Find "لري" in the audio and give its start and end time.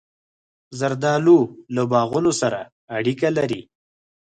3.37-3.61